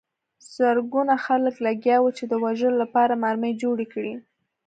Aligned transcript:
زرګونه 0.55 1.15
خلک 1.25 1.55
لګیا 1.65 1.97
وو 2.01 2.09
چې 2.17 2.23
د 2.27 2.33
وژلو 2.43 2.81
لپاره 2.83 3.19
مرمۍ 3.23 3.53
جوړې 3.63 3.87
کړي 3.93 4.13